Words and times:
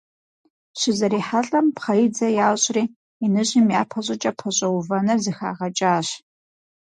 ЩызэрихьэлӀэм, 0.79 1.67
пхъэидзэ 1.75 2.27
ящӀри, 2.47 2.83
иныжьым 3.25 3.67
япэ 3.81 3.99
щӀыкӀэ 4.05 4.31
пэщӀэувэныр 4.37 5.19
зэхагъэкӀащ. 5.25 6.07